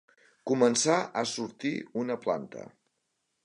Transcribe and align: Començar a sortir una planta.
Començar 0.51 0.95
a 1.21 1.23
sortir 1.33 1.75
una 2.05 2.19
planta. 2.27 2.69